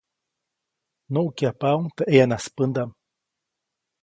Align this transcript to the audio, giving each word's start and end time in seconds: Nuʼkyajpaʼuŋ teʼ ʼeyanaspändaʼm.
Nuʼkyajpaʼuŋ 1.13 1.83
teʼ 1.95 2.07
ʼeyanaspändaʼm. 2.11 2.91